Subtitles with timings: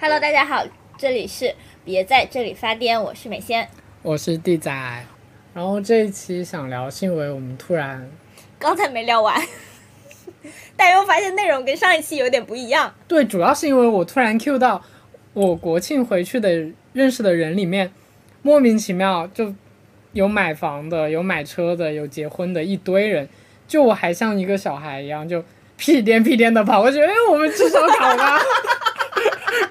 [0.00, 0.64] Hello，大家好，
[0.96, 1.54] 这里是
[1.84, 3.68] 别在这里发癫，我是美仙。
[4.00, 4.72] 我是地仔，
[5.52, 8.08] 然后这一期想聊新闻，我们突然
[8.58, 9.38] 刚才没聊完，
[10.74, 12.94] 但又发现内容跟上一期有点不一样。
[13.06, 14.82] 对，主要是因为我突然 Q 到
[15.34, 17.92] 我国庆回去的认识的人里面，
[18.40, 19.54] 莫名其妙就
[20.12, 23.28] 有买房的，有买车的，有结婚的，一堆人，
[23.66, 25.44] 就我还像一个小孩一样，就
[25.76, 28.38] 屁颠屁颠的跑过去，哎，我们吃烧烤吧。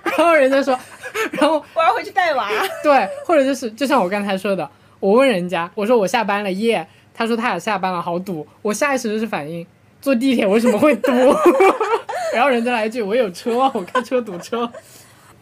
[0.17, 0.77] 然后人家说，
[1.31, 2.49] 然后我要回去带娃。
[2.81, 4.69] 对，或者就是就像我刚才说的，
[4.99, 8.47] 我问人家，我说我下班了耶，他说他俩下班了，好堵。
[8.61, 9.65] 我下意识就是反应，
[10.01, 11.11] 坐地铁为什么会堵？
[12.33, 14.71] 然后人家来一句，我有车，我开车堵车。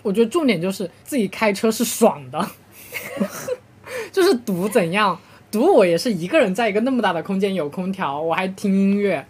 [0.01, 2.47] 我觉得重点就是自己开车是爽的，
[4.11, 5.19] 就是堵怎样
[5.51, 9.25] 堵我也是一个人在一个那么大的空间有空调，我还听音乐。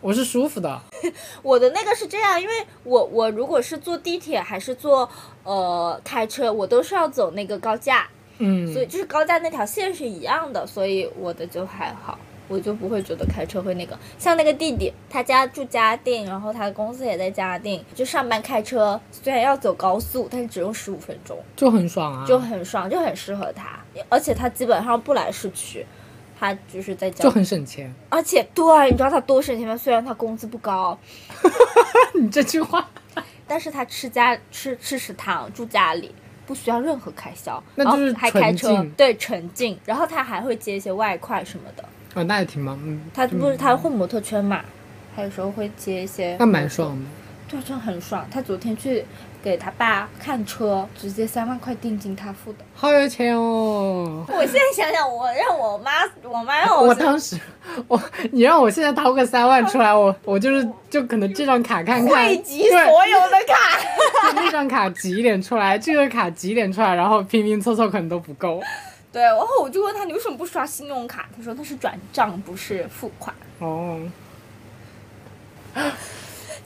[0.00, 0.82] 我是舒服的，
[1.42, 5.08] 我的那个是这样，因为我我如果是坐地铁还是坐
[5.44, 12.18] 呃开车，我都是要走那个高架，嗯，所以就是高架那条线是一样的，所以我的就还好，
[12.48, 13.96] 我就不会觉得开车会那个。
[14.18, 25.86] 像那个弟弟，他家住嘉定，然后他的公司也在嘉定，就上班开车，虽然要走高速，但是只用十五分钟，就很爽啊，就很爽，就很适合他，而且他基本上不来市区。
[26.40, 29.76] 他就是在家就很省钱，而且对，你知道他多省钱吗？
[29.76, 30.98] 虽然他工资不高，
[32.20, 32.84] 你这句话，
[33.46, 36.12] 但是他吃家吃吃食堂住家里，
[36.44, 39.78] 不需要任何开销，那就是还开车，对，纯净。
[39.84, 41.84] 然后他还会接一些外快什么的，
[42.14, 43.00] 啊，那也挺忙，嗯。
[43.14, 44.64] 他不是他混摩托圈嘛，
[45.14, 47.04] 他有时候会接一些，那蛮爽的，
[47.46, 48.26] 对，真的很爽。
[48.32, 49.04] 他昨天去。
[49.42, 54.24] 给他爸看车，直接三万块定金他付的，好有钱哦！
[54.28, 55.90] 我现在想想，我让我妈，
[56.22, 57.36] 我妈让我， 我当时，
[57.88, 63.80] 我你让我现在掏个三万出来， 我我就是就可能这张卡看看，汇集所有的卡，
[64.30, 68.62] 就那张卡挤一点出来，这个卡挤一点出来，然后拼拼凑凑可能都不够。
[69.12, 71.28] 对，然后我就问他你为什么不刷信用卡？
[71.36, 73.34] 他说他是转账，不是付款。
[73.58, 74.00] 哦。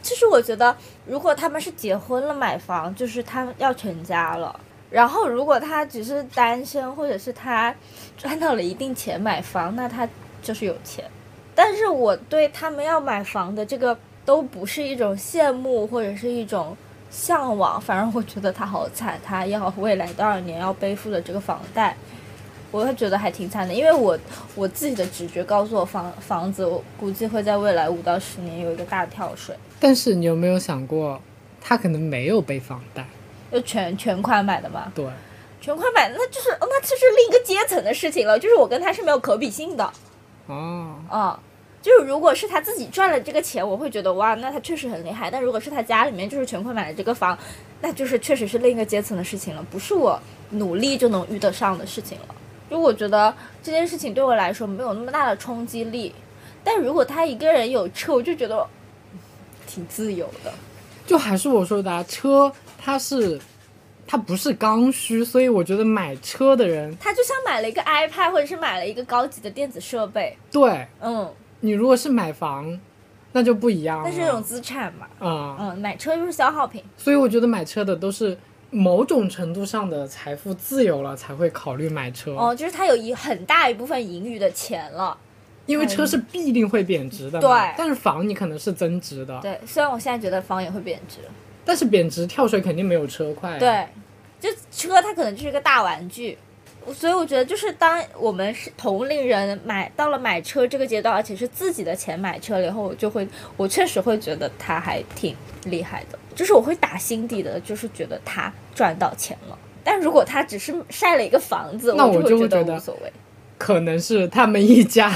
[0.07, 4.61] 其实我觉得，如果他们是结婚了买房，就是他要成家了。
[4.89, 7.75] 然后如果他只是单身，或者是他
[8.17, 10.09] 赚到了一定钱买房，那他
[10.41, 11.05] 就是有钱。
[11.57, 16.77] 但是我对他们要买房的这个都不是一种羡慕，或者是一种
[17.11, 17.81] 向往。
[17.81, 21.97] 反而我觉得他好惨，他要未来多少年要背负的这个房贷。
[22.71, 24.19] 我会觉得还挺惨的，因为我
[24.55, 29.57] 我自己的直觉告诉我，房房子我估计会在未来五到十年有一个大跳水。
[29.79, 31.21] 但是你有没有想过，
[31.61, 33.07] 他可能没有背房贷，
[33.53, 34.93] 就全全款买的嘛？
[34.95, 35.07] 对，
[35.61, 39.93] 全款买，那就是那就是另一个阶层的事情了，就是我跟他是没有可比性的。
[40.47, 41.41] 哦，啊，
[41.81, 45.31] 就是如果是他自己赚了这个钱，我会觉得哇，那他确实很厉害。
[45.31, 47.39] 但如果是他家里面就是全款买了这个房，
[47.81, 52.35] 那就是确实是另一个阶层的事情了，不是我努力就能遇得上的事情了。
[52.69, 53.33] 就我觉得
[53.63, 56.13] 这件事情对我来说没有那么大的冲击力，
[56.65, 58.67] 但如果他一个人有车，我就觉得
[59.67, 60.53] 挺自由的。
[61.07, 63.41] 就还是我说的，啊车它是
[64.07, 70.37] 它不是刚需，所以我觉得买车的人，他就像买了一个 iPad 或者是买了一个高级的电子设备。
[70.51, 72.77] 对，嗯，你如果是买房，
[73.31, 74.09] 那就不一样了。
[74.09, 75.07] 那是一种资产嘛。
[75.19, 76.83] 啊，嗯，买车就是消耗品。
[76.97, 78.37] 所以我觉得买车的都是。
[78.71, 82.35] 某种程度上的财富自由了，才会考虑买车。
[82.35, 85.17] 哦，就是他有一很大一部分盈余的钱了，
[85.67, 87.41] 因为车是必定会贬值的。
[87.41, 89.41] 对，但是房你可能是增值的。
[89.41, 91.19] 对，虽然我现在觉得房也会贬值，
[91.65, 93.59] 但是贬值跳水肯定没有车快。
[93.59, 93.87] 对，
[94.41, 96.37] 就车它可能就是个大玩具。
[96.95, 105.35] 所以我觉得，就是当我们是同龄人买到了买车这个阶段，而且是自己的钱买车了以后，我就会，我确实会觉得他还挺
[105.65, 106.19] 厉害的。
[106.37, 109.59] 就是我会打心底的，就是觉得他赚到钱了。
[109.83, 113.13] 但如果他只是晒了一个房子，那我就会觉得无所谓。
[113.59, 115.13] 可能是他们一家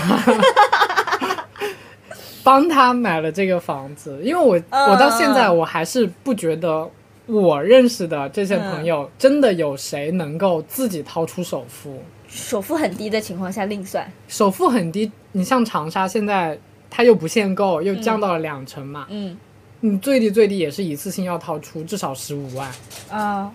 [2.43, 6.91] 帮他买了这个房子，因为我我到现在我还是不觉得。
[7.27, 12.03] 我认识的这些朋友，真的有谁能够自己掏出首付？
[12.27, 14.11] 首付很低的情况下另算。
[14.27, 16.59] 首付很低，你像长沙现在，
[16.91, 19.07] 它又不限购，又降到了两成嘛。
[19.11, 19.37] 嗯。
[19.81, 22.71] 你最低最低也是一次性要掏出至少十五万。
[23.11, 23.51] 啊，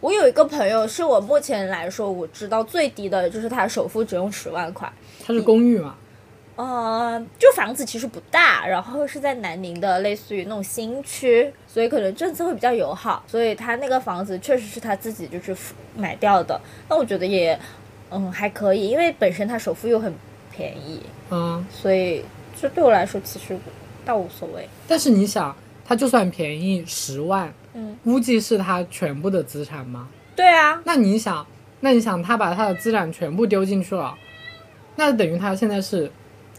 [0.00, 4.90] 我有一个朋友，是我目前来说我知道最低的，就是他首付只用十万块。
[5.24, 5.94] 他是公寓嘛？
[6.56, 15.56] 呃，就房子其实不大，然后是在南宁的类似于那种新区，所以可能政策会比较友好，所以他那个房子确实是他自己就是
[15.94, 16.60] 买掉的。
[16.88, 17.56] 那我觉得也，
[18.10, 20.12] 嗯，还可以，因为本身他首付又很
[20.50, 22.24] 便宜，嗯，所以
[22.60, 23.56] 这对我来说其实
[24.04, 24.68] 倒无所谓。
[24.88, 25.54] 但是你想，
[25.88, 30.06] 他就算便宜十万，嗯，估计是他全部的资产吗？
[30.36, 31.46] 对啊，那你想，
[31.80, 34.14] 那你想他把他的资产全部丢进去了，
[34.96, 36.10] 那等于他现在是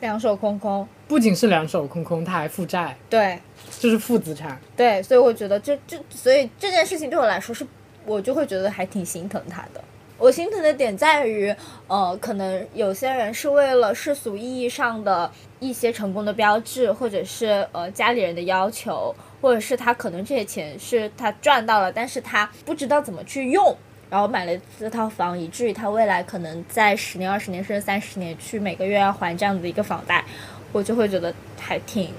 [0.02, 0.88] 两手空空。
[1.08, 3.38] 不仅是两手空空，他还负债，对
[3.80, 4.60] 就是负资产。
[4.76, 7.64] 对，所以我觉得这这，所以这件事情对我来说是，
[8.08, 9.84] 我就会觉得还挺心疼他的。
[10.19, 11.56] 我心疼的点在于，
[11.88, 15.31] 呃，可能有些人是为了世俗意义上的
[15.62, 23.74] 一些成功的标志，或者是呃家里人的要求，或者是他可能这些钱是他赚到了，但是他不知道怎么去用，
[24.10, 30.25] 然后买了这套房，以至于他未来可能在十年、二十年甚至三十年去每个月要还这样子一个房贷，
[30.74, 32.13] 我就会觉得还挺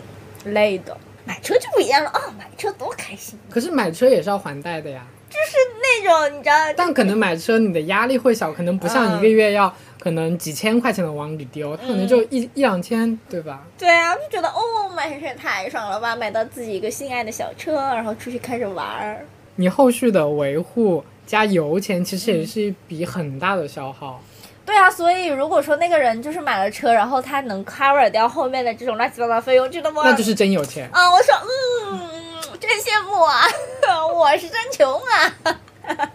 [0.47, 0.97] 累的。
[1.27, 3.39] 买车就不一样了啊、买车多开心！
[3.51, 5.07] 可是买车也是要还贷的呀，
[5.83, 13.63] 那种你知道，但可能买车你的压力会小，可能不像一个月要可能几千块钱的往里丢，它可能就一一两千，对吧？
[13.79, 19.25] 对啊，就觉得哦，买车也太爽了吧，买到自己一个心爱的小车，然后出去开着玩儿。
[19.57, 24.21] 你后续的维护加油钱，其实也是一笔很大的消耗。
[24.65, 30.89] 对啊，所以如果说那个人就是买了车，然后他能 cover 掉后面的这种乱七八糟费用，觉得吗那就是真有钱。
[30.93, 31.35] 啊，我说
[31.91, 32.01] 嗯，
[32.61, 33.43] 真羡慕啊，
[34.13, 36.11] 我是真穷啊，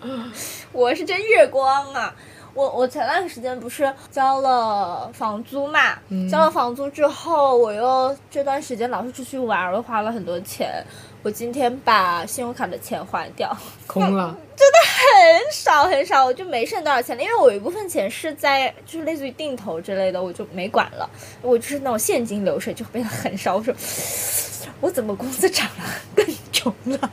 [0.72, 2.14] 我是真月光啊。
[2.54, 5.98] 我我前段时间不是交了房租嘛，
[6.30, 10.84] 交了房租之后，我又这段时间老是出去玩，我又花了很多钱。
[11.24, 13.56] 我今天把信用卡的钱还掉，
[13.88, 21.10] 空了， 真的很少很少，我就没剩多少钱了，因为我有一部分钱是在就是类似于定投之类的，我就没管了，
[21.42, 23.56] 我就是那种现金流水就变得很少。
[23.56, 23.74] 我说
[24.80, 25.84] 我怎么工资涨了
[26.14, 27.10] 更穷了，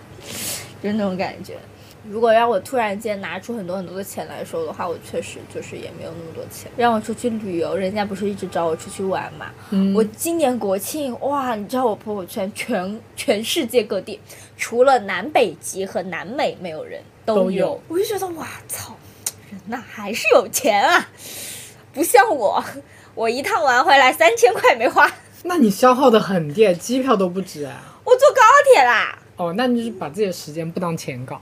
[0.81, 1.56] 就是那种感觉。
[2.04, 6.72] 如果让我突然间拿出很多很多的钱来说的话，我确实就是也没有那么多钱。
[6.75, 9.51] 让我出去旅游，人家不是一直找我出去玩嘛？
[9.69, 14.19] 嗯我今年国庆哇，你知道我朋友圈全全世界各地，
[14.57, 18.98] 除了南北极和南美没有人都都有我就觉得哇操，
[19.51, 21.07] 人呐还是有钱啊，
[21.94, 22.63] 不像我，
[23.13, 25.07] 我一趟玩回来三千块没花，
[25.44, 28.00] 那你消耗的很低，机票都不止啊。
[28.04, 28.42] 我坐高
[28.74, 29.19] 铁啦。
[29.42, 31.42] 哦，那你就是把自己的时间不当钱搞。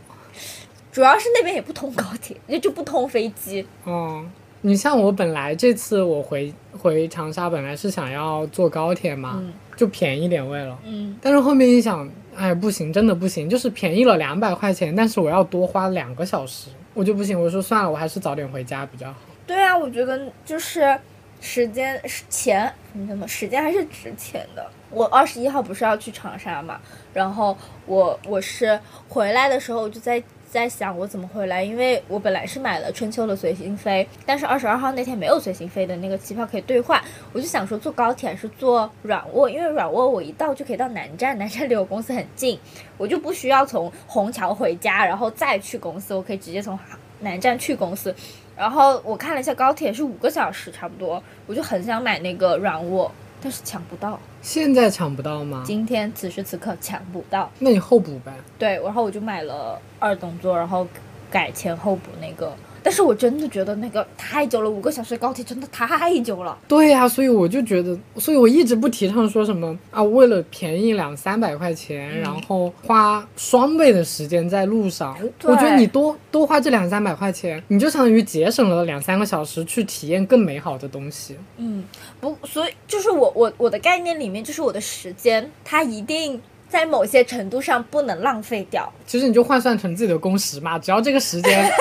[0.91, 3.65] 主要是那边也不通高铁，也就不通飞机。
[3.83, 4.25] 哦，
[4.61, 10.77] 你像我本来这次我回回长沙，本来是想要坐高铁嘛，嗯就便宜点位了。
[10.85, 17.39] 嗯，但是后面一想，哎，不行，真的不行，就是便宜了两百块钱，但是我要多花两个小时，我就不行。
[17.39, 19.15] 我说算了，我还是早点回家比较好。
[19.45, 20.99] 对啊，我觉得就是
[21.39, 24.69] 时间是钱，你怎么时间还是值钱的。
[24.91, 26.79] 我二十一号不是要去长沙嘛，
[27.13, 27.55] 然后
[27.85, 36.99] 我我是回来的时候我就在在想我怎么回来，因为我本来是买了春秋的随心飞，但是二十二号那天没有随心飞的那个机票可以兑换，
[37.33, 42.59] 我就想说坐高铁是坐软卧，因为软卧我一到就可以到南站，南站离我公司很近，
[42.97, 46.77] 我就不需要从虹桥回家，然后再去公司，我可以直接从
[47.19, 48.15] 南站去公司。
[48.57, 53.09] 然后我看了一下高铁是五个小时差不多，我就很想买那个软卧，
[53.41, 55.63] 但是抢不到，现在抢不到吗？
[55.65, 57.49] 今天此时此刻抢不到。
[57.59, 58.33] 那你候补呗。
[58.57, 60.87] 对，然后我就买了二等座，然后
[61.31, 62.55] 改前后补那个。
[62.83, 66.57] 但是我真的觉得那个太久了，五个小时高铁真的太久了。
[66.67, 75.17] 对呀、所以我就觉得，所以我一直不提倡说什么啊，为了便宜两三百块钱，嗯然后花双倍的时间在路上。
[75.43, 81.35] 我觉得你多多花这两三百块钱，你就相当于节省了两三个小时去体验更美好的东西。
[81.57, 81.83] 嗯，
[82.19, 88.91] 不，所以就是我我我的概念里面，就是我的时间，它一定在某些程度上不能浪费掉。
[89.05, 91.71] 其实你就换算成自己的工时嘛，只要这个时间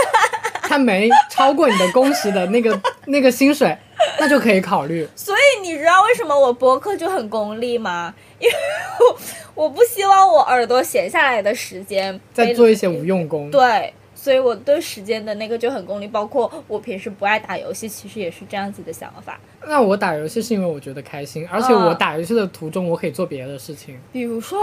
[0.68, 3.74] 它没超过你的工时的那个 那个薪水，
[4.20, 5.08] 那就可以考虑。
[5.16, 8.14] 所以你知道为什么我播客就很功利吗？
[8.38, 8.54] 因为
[9.54, 13.50] 我我不希望我耳朵闲下来的时间被再做一些无用功。
[13.50, 16.06] 对，所以我对时间的那个就很功利。
[16.06, 19.40] 包括我平时不爱打游戏，其实也是这样子的想法。
[19.66, 23.98] 那我打游戏是因为我觉得开心，而且我打游戏的途中我可以做别的事情。
[24.12, 24.58] 比如说，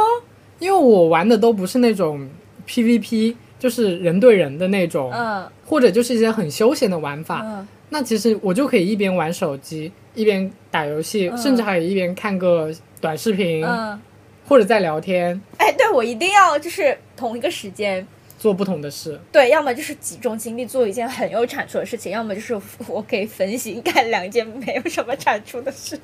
[0.60, 2.30] 因为我玩的都不是那种
[2.68, 3.36] PVP，
[3.66, 7.42] 就是人对人的那种，嗯或者就是一些很休闲的玩法。
[7.44, 14.00] 嗯那其实我就可以一边玩手机，一边打游戏，嗯甚至还有一边看个短视频，嗯，
[14.48, 18.06] 或者在聊天，哎，对我一定要就是同一个时间。
[18.38, 19.20] 做不同的事。
[19.32, 22.56] 对，要么就是集中精力做一件很有产出的事情，要么就是
[22.88, 26.00] 我可以分心干两件没有什么产出的事。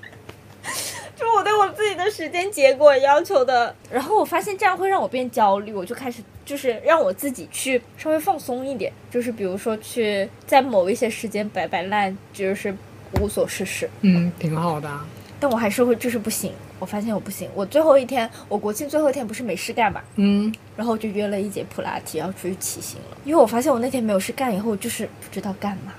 [1.21, 3.75] 这是我对我自己的时间结果要求的。
[3.91, 12.75] 然后我发现这样会让我变焦虑，我就开始就是让我自己去稍微放松一点，就是比如说去在某一些时间摆摆烂，就是
[13.21, 13.87] 无所事事。
[14.01, 15.05] 嗯，挺好的啊。
[15.39, 16.51] 但我还是会就是不行。
[16.79, 23.17] 我发现我不行，我最后一天，我国庆最后一天不是没事干嘛，嗯，然后就约了一节普拉提，要出去骑行了。
[23.23, 25.93] 因为我发现我那天没有事干，以后就是不知道干嘛。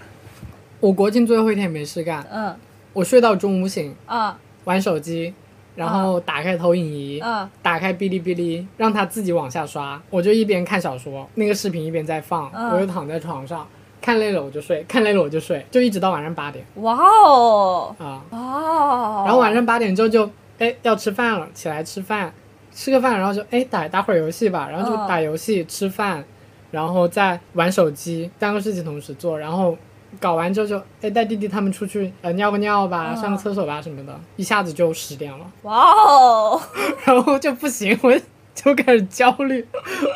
[0.80, 2.52] 我国庆最后一天没事干，嗯
[2.92, 5.32] 我睡到中午醒，啊玩手机，
[5.74, 12.70] 然后打开投影仪，啊打开哔哩哔哩，让它自己往下刷，我就一边看小说，那个视频一边在放，嗯。
[12.70, 13.66] 我就躺在床上，
[14.00, 16.64] 看累了我就睡，看累了我就睡，就一直到晚上八点。
[16.76, 17.94] 哇哦！
[17.98, 18.22] 啊。
[18.30, 20.28] 哦，然后晚上八点之后就
[20.58, 22.32] 哎要吃饭了，起来吃饭，
[22.72, 25.08] 吃个饭，然后就哎打打会儿游戏吧，然后就嗯。
[25.08, 26.24] 打游戏、吃饭，
[26.70, 29.76] 然后再玩手机，三个事情同时做，然后
[30.20, 36.60] 搞完之后就哎带弟弟他们出去呃尿个尿吧，嗯上个厕所吧什么的，一下子就十点了，哇哦，
[37.04, 38.12] 然后就不行， 我
[38.54, 39.66] 就开始焦虑，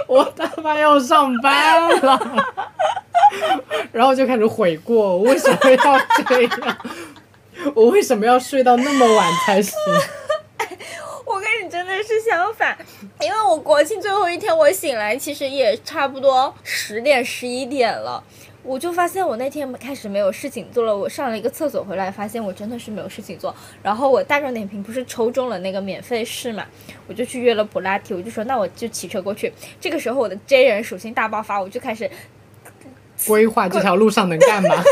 [0.07, 2.21] 我他妈要上班了。
[3.93, 5.99] 然后就开始悔过，我为什么要
[6.29, 6.79] 这样？
[7.75, 9.75] 我为什么要睡到那么晚才醒？
[11.25, 12.77] 我跟你真的是相反，
[13.21, 18.23] 因为我国庆最后一天我醒来，其实也差不多十点十一点了。
[18.67, 23.55] 我就发现我那天开始没有事情做了，我上了一个厕所回来，发现我真的是没有事情做。
[23.83, 26.67] 然后我大众点评不是抽中了那个免费试嘛，
[27.07, 29.53] 我就去约了普拉提，我就说那我就骑车过去。
[29.81, 32.11] 这个时候我的 J 人属性大爆发，我就开始
[33.27, 34.75] 规划这条路上能干嘛？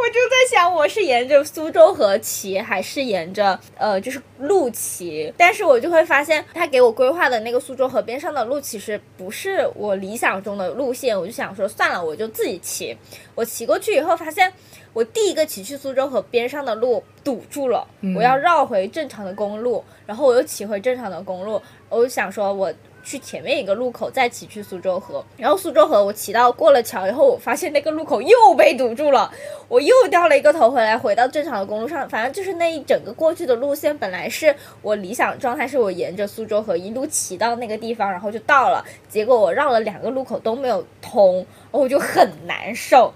[0.00, 5.32] 我就在想，我是沿着苏州河骑，还是沿着呃就是路骑？
[5.36, 11.16] 但是我就会发现，他给我规划的那个苏州河边上的路，其实不是我理想中的路线。
[11.16, 12.98] 我就想说，算了，我就自己骑。
[13.36, 14.52] 我骑过去以后，发现
[14.92, 21.62] 我第一个骑去苏州河边上的路堵住了，嗯我要绕回正常的公路，然后我又骑回正常的公路。
[21.88, 22.74] 我就想说，我
[23.08, 29.32] 去前面一个路口再骑去苏州河，然后苏州河我骑到过了桥以后，我发现那个路口又被堵住了，
[29.66, 32.06] 我又掉了一个头回来，回到正常的公路上。
[32.10, 38.84] 反正就是那一整个过去的路线，本来是我理想状态，是我沿着苏州河一路骑到那个地方，然后就到了。
[39.08, 43.14] 结果我绕了两个路口都没有通，我就很难受。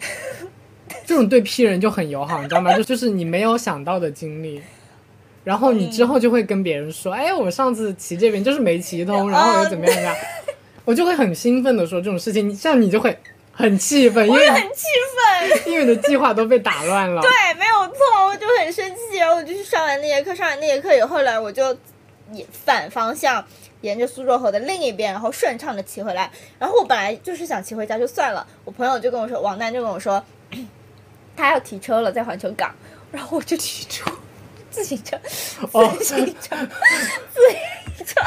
[1.04, 2.72] 这种对 P 人就很友好，你知道吗？
[2.74, 4.62] 就就是你没有想到的经历，
[5.46, 10.16] 然后你之后就会跟别人说，哎，我上次骑这边就是没骑通，然后又怎么样怎么样，
[10.84, 13.16] 我就会很兴奋的说这种事情，像你就会
[13.52, 17.22] 很气愤，因为很气愤， 因为你的计划都被打乱了。
[17.22, 21.72] 对，没有错，我就很生气，然后我就去上完那节课，上完那节课以后，后来我就
[22.32, 23.44] 也反方向。
[23.82, 26.28] 沿着苏州河的另一边，然后顺畅的骑回来。
[26.58, 30.20] 然后我本来就是想骑回家就算了，我朋友就跟我说，王丹就跟我说，
[31.36, 32.74] 他要提车了，在环球港。
[33.12, 34.10] 然后我就提车，
[34.76, 35.18] 自行车，
[35.72, 36.54] 哦自行车，
[37.32, 37.40] 自
[37.96, 38.20] 行车。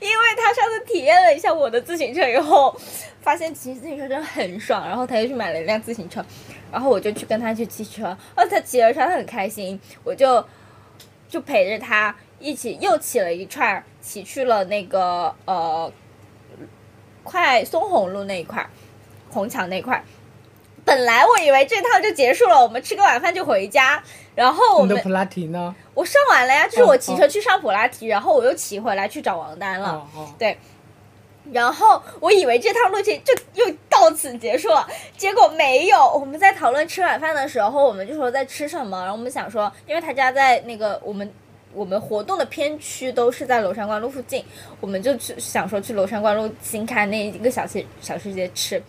[0.00, 2.76] 因为他上次体验了一下我的自行车以后，
[3.20, 6.24] 发现骑自行车真的很爽，然后他就去买了一辆自行车，
[6.72, 10.44] 然后我就去跟他去骑车，哦，他骑了车，他很开心，我就
[11.28, 15.92] 就陪着他一起又骑了一串儿，骑去了那个呃，
[17.22, 18.68] 快松红路那一块儿，
[19.30, 20.02] 红墙那块儿。
[20.84, 24.02] 本来我以为这趟就结束了，我们吃个晚饭就回家。
[24.34, 25.74] 然后我们的普拉提呢？
[25.94, 29.90] 我上完了呀，就是哦我骑车去上普拉提，然后我又骑回来去找王丹了。
[29.90, 30.54] 哦哦，
[31.52, 35.98] 然后我以为这趟路程就又到此结束了，结果没有。
[36.14, 41.30] 我们在讨论吃晚饭的时候，我们就说在吃什么，然后我们想说，因为他家在那个我们
[41.74, 44.44] 我们活动的片区都是在娄山关路附近，
[44.80, 48.80] 我们就去想说去娄山关路新开那一个小吃小吃街吃。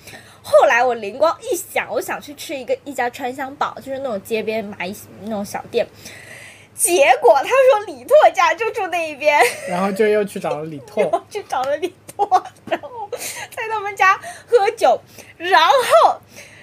[0.43, 5.87] 后来我灵光一想，我想去吃一个一家川香堡，就是那种街边买那种小店。
[6.75, 11.03] 结果他说李拓家就住那一边，然后就又去找了李拓。
[11.29, 12.89] 去找了李拓，然后
[13.55, 14.99] 在他们家喝酒，
[15.37, 16.19] 然后，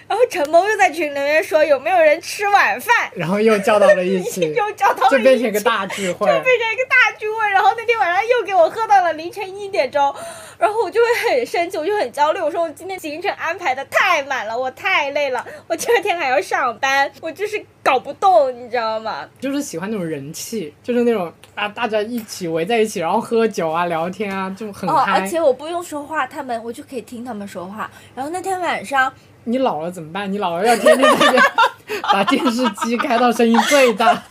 [0.09, 6.27] 然后陈萌又在群里面说有没有人吃晚饭，然后又叫到了一起， 又叫到了一起就变成一个大聚会。
[6.27, 10.13] 就变成一个大聚会，然后那天晚上又给我喝到了凌晨一点钟，
[10.61, 19.27] 然后我就会很生气，我就很焦虑，我说我今天行程安排的太满了，我太累了，我第二天还要上班，我就是搞不动，你知道吗？
[19.41, 25.21] 就是喜欢那种人气，就是那种啊，大家一起围在一起，然后喝酒啊、聊天啊，就很哦，嗨。
[25.21, 27.91] 而且我不用说话，他们我就可以听他们说话。
[28.15, 29.11] 然后那天晚上，
[29.45, 30.31] 你老了怎么办？
[30.31, 31.43] 你老了要天天在那边
[32.13, 34.23] 把电视机开到声音最大，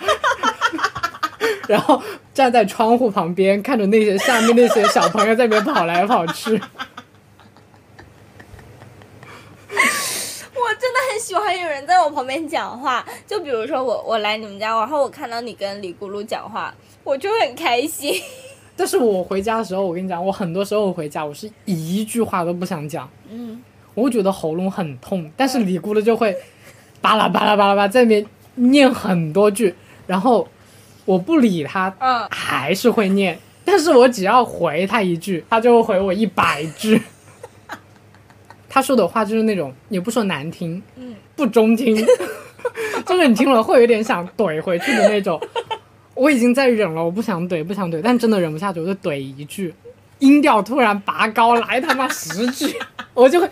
[1.70, 2.02] 然后
[2.34, 6.50] 站在窗户旁边看着那些下面那些小朋友在那边跑来跑去。
[6.52, 6.60] 我
[10.80, 16.74] 真的很喜欢有人在我旁边讲话，就比如说我我来你们家，然后我看到你跟李咕噜讲话，
[17.04, 18.20] 我就很开心。
[18.76, 23.62] 但是我回家的时候，我跟你讲，我很多时候我回家我是一句话都不想讲，嗯，
[23.94, 26.36] 我会觉得喉咙很痛，但是李咕噜就会
[27.00, 29.76] 巴拉巴拉巴拉巴拉在那边念很多句，
[30.08, 30.48] 然后
[31.10, 33.36] 我不理他，嗯，还是会念，
[33.66, 37.02] 但是我只要回他一句，他就会回我一百句。
[38.70, 41.96] 他说的话就是那种，也不说难听，嗯，不中听，
[43.08, 45.42] 就是你听了会有点想怼回去的那种。
[46.14, 49.74] 我已经在忍了，我不想怼，不想怼，但真的忍不下去，我就怼一句，
[50.20, 52.76] 音调突然拔高来他妈十句，
[53.16, 53.50] 我就会，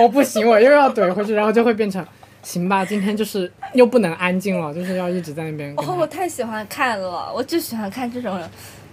[0.00, 2.02] 我不行，我又要怼回去，然后就会变成，
[2.42, 5.74] 行吧，今天就是又不能安静了，就是要一直在那边。
[5.76, 8.40] 哦，我太喜欢看了，我就喜欢看这种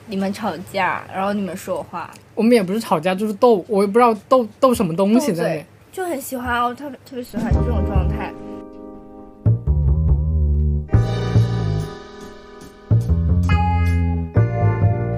[0.07, 5.65] 你们吵架，然后你们说话，我们也不是吵架，就是斗，我也不知道斗斗什么东西在那边。
[5.91, 8.33] 就很喜欢，我特别特别喜欢这种状态。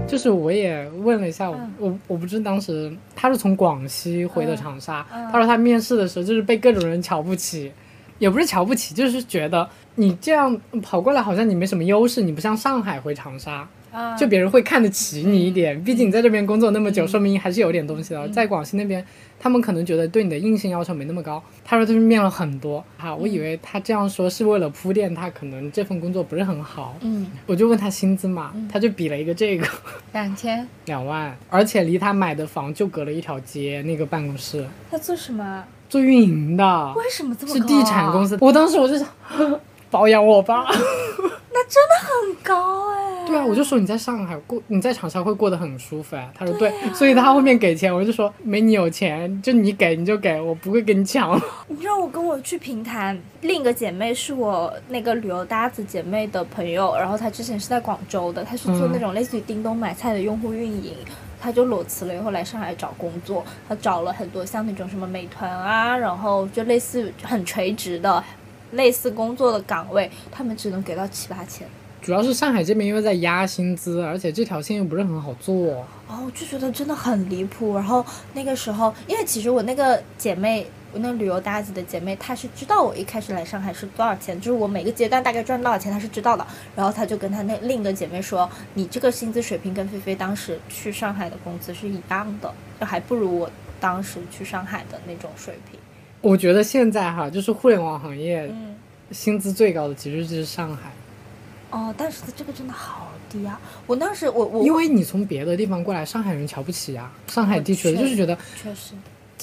[0.07, 7.71] 就是我也问了一下我，嗯我我不是当时他是从广西回的长沙，嗯他说他面试的时候就是被各种人瞧不起，
[8.19, 14.15] 也不是瞧不起，就是觉得你这样跑过来好像你没什么优势，你不像上海回长沙，啊。
[14.15, 17.07] 就别人会看得起你一点，毕竟你在这边工作那么久，嗯。
[17.07, 18.27] 说明还是有点东西的。
[18.27, 18.31] 嗯。
[18.31, 19.03] 在广西那边，
[19.39, 21.41] 他们可能觉得对你的硬性要求没那么高。
[21.63, 29.67] 他说他是面了很多，哈，我以为他这样说是为了铺垫他可能这份工作不是很好，嗯，我就问他薪资嘛，他就比了一个这个。
[30.13, 34.65] 两千，两万，而且离他买的房就隔了一条街，那个办公室。
[34.89, 35.63] 他做什么？
[35.89, 38.37] 做运营的，为什么这么是高、啊地产公，司。
[38.41, 39.07] 我当时我就想
[39.89, 40.65] 包养我吧。
[41.59, 46.29] 那真的很高哎、对啊，我就说你在上海过，你在长沙会过得很舒服哎。
[46.37, 51.35] 他说对，对啊所以他后面给钱，我就说没你有钱，就你给你就给，我不会跟你抢。
[51.67, 60.93] 你知道我跟我去平潭，另一个姐妹是我那个旅游搭子姐妹的朋友，然后她之前是在广州的，她是做嗯那种类似于叮咚买菜的用户运营。
[61.39, 68.23] 她就裸辞了以后来上海找工作，他找了很多像那种什么美团啊，然后就类似很垂直的
[68.71, 71.67] 类似工作的岗位，他们只能给到七八千。
[72.01, 75.85] 主要是上海这边因为在压薪资，而且这条线又不是很好做。
[76.07, 77.75] 哦，我就觉得真的很离谱。
[77.75, 86.45] 然后那个时候，因为其实我那个姐妹，我那旅游搭子的姐妹，她是知道我一开始来上海是多少钱，就是我每个阶段大概赚多少钱，她是知道的。
[86.75, 95.79] 然后她就跟她那另一个姐妹说，你这个薪资水平跟菲菲当时去上海的工资是一样的，就还不如我当时去上海的那种水平。
[96.21, 98.75] 我觉得现在哈，就是互联网行业嗯，
[99.11, 100.91] 薪资最高的其实就是上海，
[101.69, 103.59] 哦，但是这个真的好低啊！
[103.85, 108.93] 我当时我我因为你从别的地方过来，上海人瞧不起啊、上海地区就是觉得确实，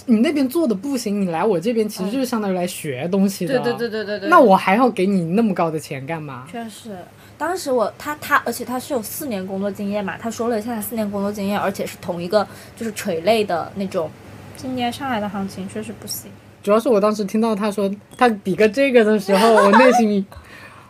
[0.06, 3.58] 你那边做的不行，你来我这边其实就是相当于来学东西的。
[3.58, 4.28] 对对对对对对。
[4.28, 6.46] 那我还要给你那么高的钱干嘛？
[6.50, 6.96] 确实，
[7.38, 14.10] 当时我他他，而且他是有四年工作经验嘛，他说了一下他四年工作经验，而且是同一个就是垂类的那种。
[14.56, 16.30] 今年上海的行情确实不行。
[16.62, 20.24] 主要是我当时听到他说他比个这个的时候，我内心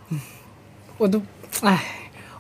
[0.97, 1.21] 我都，
[1.63, 1.83] 唉，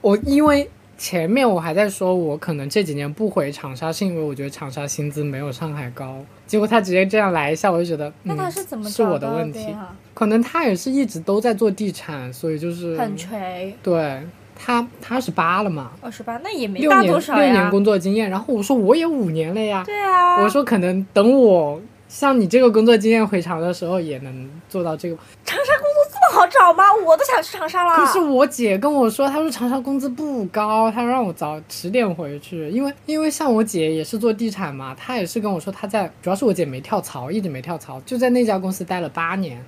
[0.00, 6.18] 我因为前面我还在说我可能这几年不回长沙，是因为我觉得长沙薪资没有上海高。
[6.46, 9.64] 结果他直接这样来一下，我就觉得，那嗯，他是怎么是我的问题？
[9.70, 9.94] 呀？
[10.12, 14.20] 可能他也是一直都在做地产，所以就是很垂，对
[14.54, 17.70] 他他二十八了嘛，二十八，那也没大多少六年。
[17.70, 25.16] 工作经验，然后我说我也五年了呀，对啊，我说可能等我像你这个工作经验回长的时候，也能做到这个。
[25.44, 26.84] 长沙工作好找吗？
[27.04, 27.94] 我都想去长沙了。
[27.94, 39.64] 可是我姐跟我说，她说长沙工资不高，她让我早迟点回去，因为因为像我姐也是做地产嘛，她也是跟我说她在，主要是我姐没跳槽，一直没跳槽，就在那家公司待了八年，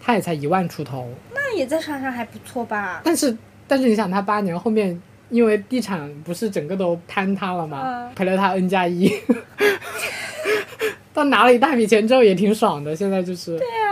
[0.00, 3.00] 她也才一万出头，那也在长沙还不错吧？
[3.04, 3.36] 但是
[3.68, 5.00] 但是你想，她八年后面。
[5.30, 9.08] 因为地产不是整个都坍塌了嘛，嗯赔了她 N 加一，
[11.14, 12.96] 但拿了一大笔钱之后也挺爽的。
[12.96, 13.89] 现在就是，对啊，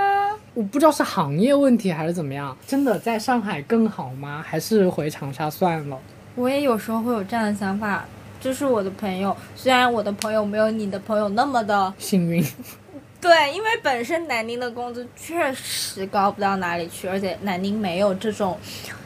[0.58, 4.44] 我不知道是行业问题还是怎么样，真的在上海更好吗？
[4.44, 5.96] 还是回长沙算了？
[6.34, 8.04] 我也有时候会有这样的想法。
[8.40, 12.44] 就是我的朋友，虽然我的朋友没有你的朋友那么的幸运，
[13.20, 18.58] 对，因为本身南宁的工资确实高不到哪里去，而且南宁没有这种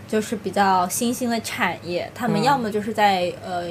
[0.08, 3.70] 就是比较新兴的产业，他们嗯要么就是在、呃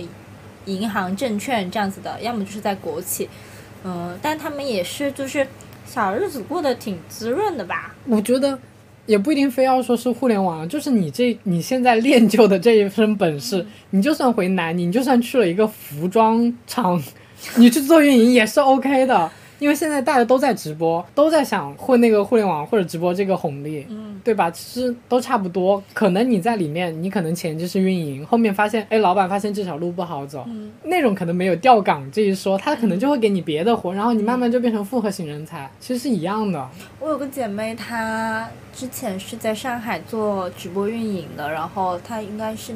[0.66, 3.28] 银行、证券这样子的，要么就是在国企，
[3.84, 5.48] 嗯、但他们也是就是
[5.94, 7.94] 小日子过得挺滋润的吧。
[8.08, 8.58] 我觉得
[9.06, 17.02] 也不一定非要说是互联网，就是你这你现在练就的这一身本事，你就算回南宁，你就算去了一个服装厂，
[17.58, 19.30] 你去做运营也是 OK 的。
[19.62, 24.50] 因为现在大家都在直播，都在想混那个互联网或者直播这个红利，嗯，对吧？
[24.50, 25.82] 其实都差不多。
[25.94, 36.68] 可能你在里面，你可能前期是运营，后面发现，哎，老板发现这条路不好走，嗯那种可能没有调岗这一说，他可能就会给你别的活，然后你慢慢就变成复合型人才，其实是一样的。
[37.00, 42.74] 我有个姐妹，她之前是在上海做直播运营的，然后她应该是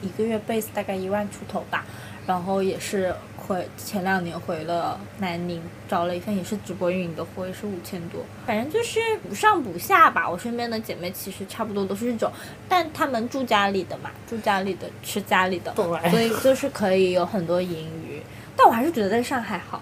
[0.00, 1.84] 一个月 base 大概一万出头吧，
[2.26, 3.14] 然后也是
[3.46, 10.28] 回前两年回了南宁，找了一份也是直播运营的活，也是五千多，反正就是不上不下吧。
[10.28, 12.32] 我身边的姐妹其实差不多都是这种，
[12.68, 15.74] 但她们住家里的嘛，住家里的吃家里的，
[16.10, 18.20] 所以就是可以有很多盈余。
[18.56, 19.80] 但我还是觉得在上海好。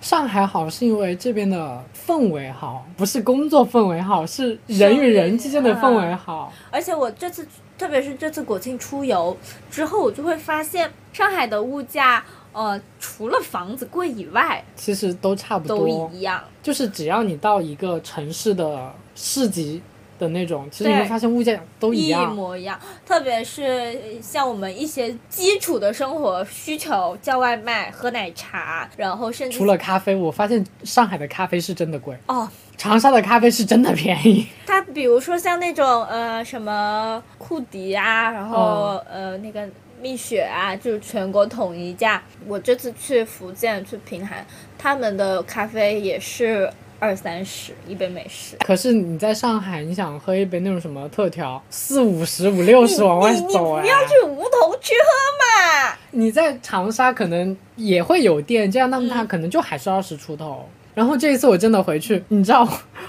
[0.00, 6.52] 上海好是因为这边的氛围好，不是工作氛围好，是人与人之间的氛围好。
[6.70, 7.44] 而且我这次，
[7.76, 9.36] 特别是这次国庆出游
[9.68, 12.24] 之后，我就会发现上海的物价，
[12.58, 16.42] 呃，除了房子贵以外，其实都差不多都，一样。
[16.60, 19.80] 就是只要你到一个城市的市集
[20.18, 22.32] 的那种，其实你会发现物价都一样。
[22.32, 34.44] 一模一样，特别是像我们一些基础的生活需求，叫外卖、喝奶茶，然后甚至除了咖啡，我发现上海的咖啡是真的贵，哦，长沙的咖啡是真的便宜。
[34.66, 39.66] 它比如说像那种呃什么库迪啊，然后、呃那个
[40.00, 42.22] 蜜雪啊，就是全国统一价。
[42.46, 44.46] 我这次去福建去平潭，
[44.78, 48.56] 他们的咖啡也是二三十一杯美式。
[48.64, 53.88] 可是你在上海，你想喝一杯那种什么特调，四五十、五六十往外你你走哎不。
[53.88, 55.08] 要去梧桐去喝
[55.40, 55.94] 嘛。
[56.10, 60.68] 你在长沙可能也会有店，这样那么它可能就还是二十出头。
[60.94, 62.66] 然后这一次我真的回去，你知道，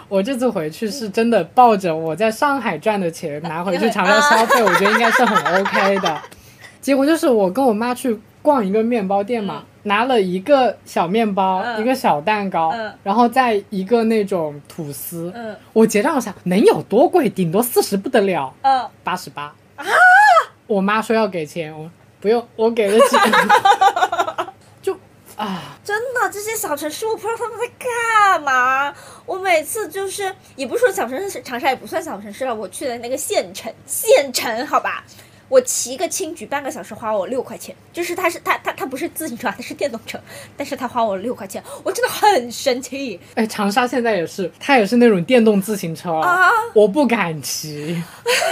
[0.07, 6.21] 我这次回去是真的抱着我在上海赚的钱拿回去 长沙消费，我觉得应该是很 OK 的。
[6.81, 15.31] 结果就是我跟我妈去逛一个面包店嘛，拿了一个小面包，嗯一个小蛋糕，嗯然后再一个那种吐司。
[15.35, 17.29] 嗯我结账想能有多贵？
[17.29, 19.43] 顶多四十不得了，嗯，八十八。
[19.75, 19.85] 啊
[20.67, 21.89] 我妈说要给钱，我
[22.21, 23.17] 不用，我给得起。
[24.83, 24.95] 就
[25.35, 28.93] 啊，真的，这些小城市我不知道他们在干嘛。
[29.25, 32.53] 我每次就是，也不是说小城市，长沙也不算小城市了。
[32.53, 35.03] 我去的那个县城，县城好吧，
[35.49, 40.19] 我骑个青桔半个小时花我六块钱，就是它是它它它不是自行车，它是电动车，
[40.55, 43.19] 但是它花我六块钱，我真的很生气。
[43.35, 46.49] 哎，长沙现在也是，它也是那种电动自行车，啊！
[46.73, 48.01] 我不敢骑，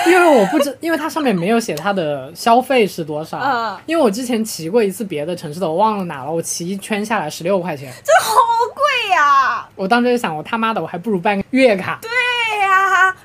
[0.07, 3.37] 因为我不知， 因为它上面没有写它的消费是多少。
[3.37, 3.81] 啊。
[3.85, 8.33] 因为我之前骑过一次别的城市的，我忘了哪了，我骑一圈下来十六块钱，真的好
[8.73, 11.99] 贵呀、我当时就想，我他妈的，我还不如办个月卡。
[12.01, 12.16] 对呀、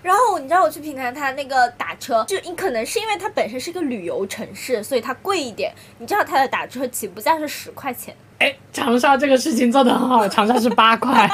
[0.02, 5.72] 然后你知道我去平潭，它那个打车，就你可能是因为它本身是个旅游城市，所以它贵一点。
[5.98, 8.14] 你知道它的打车起步价是十块钱。
[8.38, 11.30] 哎，长沙这个事情做得很好，长沙是八块。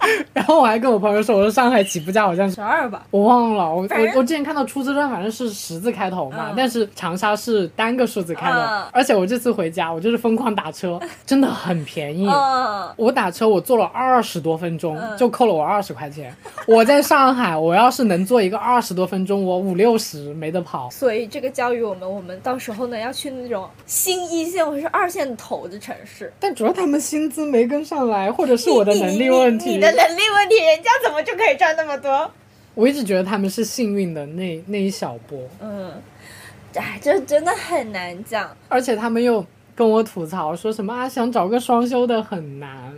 [0.32, 3.04] 然后我还跟我朋友说，我说上海起步价好像是十二吧。
[3.10, 12.26] 我忘了，我我我之前看到出租车反正是十字开头嘛，嗯但是长沙是单个数字开头，嗯而且我这次回家我就是疯狂打车， 真的很便宜。
[12.28, 16.34] 嗯，我打车我坐了二十多分钟，嗯就扣了我二十块钱。
[16.66, 20.88] 我在上海，我要是能坐一个二十多分钟，我五六十没得跑。
[20.90, 26.32] 所以这个教育我们，我们到时候呢要去那种新一线或者是二线头的城市。
[26.40, 29.78] 但主要他们薪资没跟上来，或者是我的能力问题。
[29.94, 32.30] 的能力问题，人家怎么就可以赚那么多？
[32.74, 35.92] 我一直觉得他们是幸运的那那一小波，嗯，
[36.74, 38.56] 哎，这真的很难讲。
[38.68, 42.94] 而且他们又跟我吐槽说什么啊，想找个双休的很难。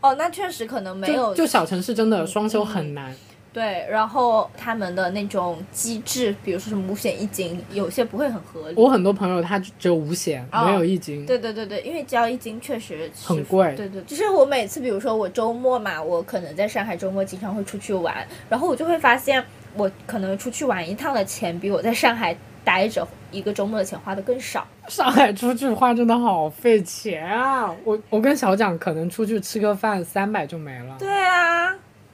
[0.00, 3.14] 哦，那确实可能没有就就小城市真的双休很难。
[3.58, 8.74] 对，然后他们的那种机制，比如说什么五险一金，有些不会很合理。
[8.76, 11.26] 我很多朋友他只有五险，哦没有一金。
[11.26, 19.44] 对对对对，因为交一金确实很贵对对，就是我每次，比如说我周末嘛，我可能在上海周末经常会出去玩，然后我就会发现，
[19.74, 24.64] 我可能出去玩一趟的钱，比我在上海待着一个周末的钱花的更少。
[24.86, 27.70] 上海出去花真的好费钱啊！
[27.84, 30.96] 我我跟小蒋可能出去吃个饭三百就没了。
[30.98, 31.17] 对啊，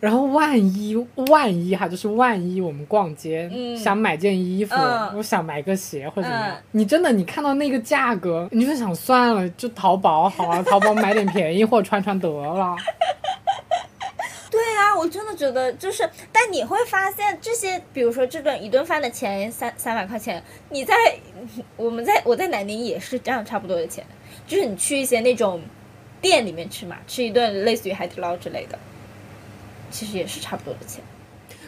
[0.04, 0.94] 然后万一
[1.30, 3.74] 万一哈，就是万一我们逛街、嗯。
[3.74, 5.16] 想买件衣服，嗯。
[5.16, 6.62] 我想买个鞋或者怎么样，嗯。
[6.72, 12.76] 你真的你看到那个价格，你就想算了，就淘宝好啊， 淘宝买点便宜货穿穿得了。
[14.50, 20.94] 对啊，我真的觉得就是，但你会发现这些，比如说这顿一顿饭的钱三三百块钱，你在
[21.78, 24.04] 我们在我在南宁也是这样差不多的钱，
[24.46, 25.62] 就是你去一些那种
[26.20, 28.78] 店里面吃嘛，吃一顿类似于海底捞之类的，
[29.90, 31.02] 其实也是差不多的钱。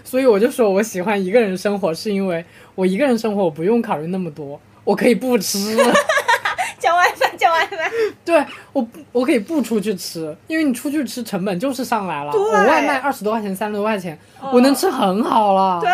[0.04, 5.58] 所以我就说我喜欢一个人生活，是因为我一个人生活我不用考虑那么多，我可以不吃。
[6.78, 7.90] 叫外卖，叫外卖。
[8.24, 12.30] 对我我可以不出去吃，因为你出去吃成本就是上来了。
[12.32, 14.16] 我外卖二十多块钱、三十多块钱，
[14.52, 15.80] 我能吃很好了。
[15.80, 15.90] 对，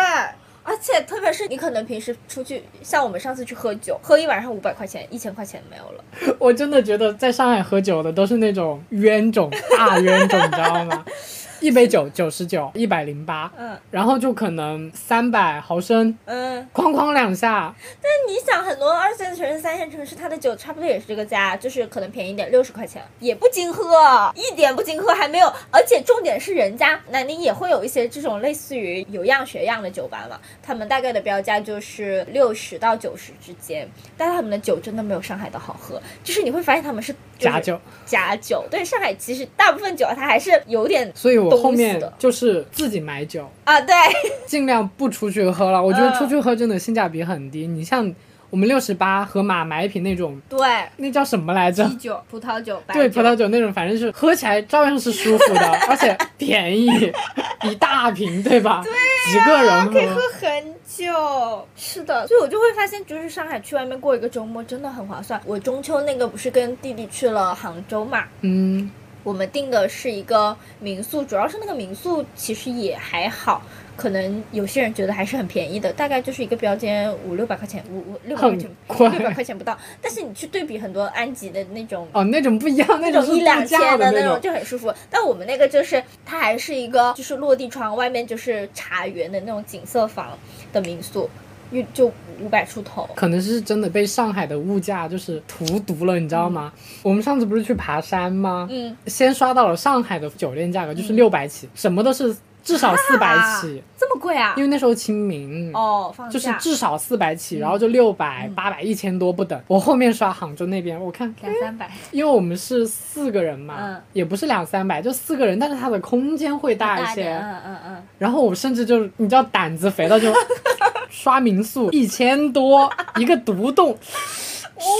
[0.61, 6.35] 而且特别是你可能平时出去，像我们上次去喝酒，喝一晚上五百块钱、一千块钱没有了。
[6.37, 11.03] 我真的觉得在上海喝酒的都是那种冤种，大冤种，你知道吗？
[11.63, 25.47] 一杯酒九十九，一百零八，嗯然后就可能三百毫升，嗯，哐哐两下，但你想很多二线城市、三线城市，它的酒差不多也是这个价，就是可能便宜一点，六十块钱，也不经喝，一点不经喝，还没有。
[25.71, 37.79] 而且重点是人家南宁也会有一些这种类似于有样学样的酒吧嘛，他们大概的标价就是六十到九十之间，但是他们的酒真的没有上海的好喝，就是你会发现他们是、就是假酒。
[38.05, 38.65] 假酒。
[38.69, 43.93] 对，上海其实大部分酒它还是有点所以我后面就是自己买酒，啊，对，
[44.47, 45.81] 尽量不出去喝了。
[45.81, 47.67] 我觉得嗯出去喝真的性价比很低。
[47.67, 48.11] 你像
[48.49, 50.59] 我们六十八盒马买一瓶那种，对，
[50.97, 51.83] 那叫什么来着？
[51.89, 56.87] 啤酒、葡萄酒、白对，葡萄酒那种，反正是喝起来照样是舒服的， 而且便宜，
[57.63, 58.83] 一大瓶，对吧？
[58.83, 58.93] 对
[59.31, 60.21] 几个人可以喝喝。
[60.39, 61.67] 很久。
[61.75, 65.41] 是的，所以我就会发现，就是上海去外面过一个周末真的很划算。
[65.45, 68.91] 我中秋那个不是跟弟弟去了杭州嘛，嗯，
[69.23, 73.61] 我们订的是一个民宿，主要是那个民宿其实也还好。
[73.95, 79.77] 可能有些人觉得还是很便宜的，大概就是一个标间五六百块钱，五五六百块钱，贵六百块钱不到。
[80.01, 84.91] 但是你去对比很多安吉的那种哦，那种不一样，那种一两千的那那种就很舒服。
[85.11, 90.35] 但我们那个就是它还是一个就是落地窗，外面就是茶园的那种景色房
[90.73, 91.29] 的民宿，
[91.73, 93.09] 就就五百出头。
[93.15, 96.71] 可能是真的被上海的物价就是荼毒了，你知道吗？
[97.01, 98.67] 我们上次不是去爬山吗？
[98.69, 104.63] 嗯，先刷到了上海的酒店价格，就是六百起，什么都是至少四百起， 这么贵啊因？
[104.63, 105.71] 为那时候清明。
[105.73, 109.61] 哦，放就是至少四百起，然后就六百、嗯八百、一千多不等。
[109.67, 117.33] 我后面刷杭州那边，我看，两三百，因为我们是四个人嘛，嗯也不是两三百，就四个人，但是它的空间会大一些。
[117.33, 120.33] 嗯嗯嗯，然后我甚至就你知道胆子肥到就
[121.09, 123.97] 刷民宿 一千多一个独栋，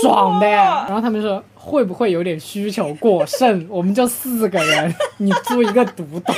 [0.02, 0.84] 爽的呀。
[0.86, 3.66] 然后他们说会不会有点需求过剩？
[3.70, 6.34] 我们就四个人，你租一个独栋。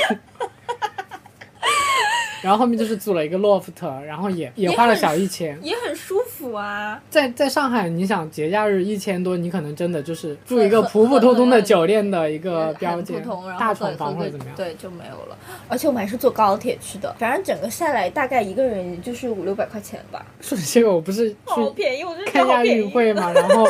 [2.41, 3.71] 然后后面就是租了一个 loft，
[4.05, 5.57] 然后也也花了小一千。
[5.61, 7.01] 也很舒服啊。
[7.09, 13.25] 在在上海，你想节假日一千多，你可能真的就是住一个普普通通的酒店的一个标间
[13.59, 14.53] 大床房或者怎么样。
[14.55, 15.37] 对，就没有了。
[15.67, 22.63] 而且我们还是坐高铁去的，反正整个下来大概一个人也就是五六百块钱吧，说起这个，我不是去好便宜，我真的觉看亚。
[22.67, 23.65] 运会嘛，然后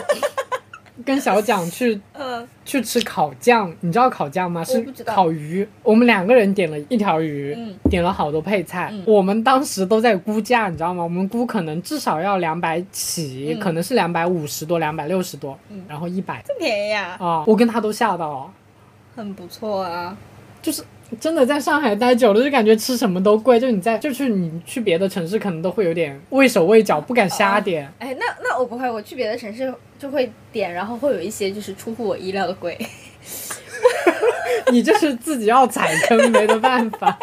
[1.06, 4.64] 跟小蒋去嗯，去吃烤酱，你知道烤酱吗？
[4.64, 5.68] 是烤鱼。
[5.84, 8.90] 我们两个人点了一条鱼，嗯点了好多配菜。
[8.92, 11.04] 嗯我们当时都在估价，你知道吗？
[11.04, 17.44] 我们估可能至少要两百起，嗯可能是两百五十多、两百六十多，嗯然后一百这么便宜啊，啊！
[17.46, 18.52] 我跟他都吓到了，
[19.16, 20.18] 很不错啊。
[20.62, 20.84] 就是。
[21.22, 23.58] 真的在上海待久了，就感觉吃什么都贵。
[23.58, 27.90] 就你在，就去你去别的城市，可能都会有点畏手畏脚，不敢瞎点。
[27.98, 32.78] 哎，那那我不会，我去别的城市就会点，然后会有一些就是出乎我意料的贵。
[34.72, 37.18] 你这是自己要踩坑，没得办法。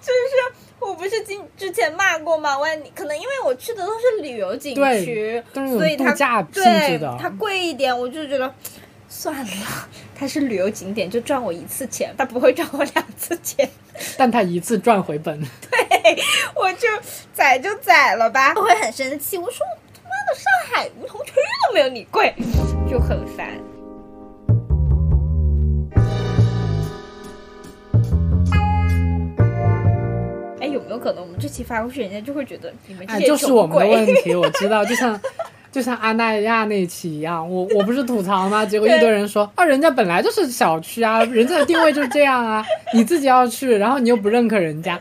[0.00, 2.58] 就是我不是今之前骂过吗？
[2.58, 7.16] 万你可能因为我去的都是旅游景区，所以它种度假性质对的。
[7.20, 8.52] 它贵一点，我就觉得
[9.08, 13.68] 算了，它是旅游景点，就赚我一次钱，它不会赚我两次钱，
[14.16, 15.40] 但它一次赚回本。
[15.70, 16.18] 对
[16.54, 16.88] 我就
[17.32, 18.52] 宰就宰了吧。
[18.56, 19.66] 我会很生气，我说
[20.34, 21.32] 上海梧桐区
[21.68, 22.34] 都没有你贵，
[22.88, 23.48] 就很烦。
[30.60, 35.18] 哎，有没有可能我们这期发过去，人家就会觉得你们就是我们的问题，我知道，就像
[35.72, 38.64] 就像阿那亚那期一样，我我不是吐槽吗？
[38.66, 45.00] 结果一堆人说啊，人家本来就是小区啊，人家的定位就是这样啊，你自己要去，然后你又不认可人家，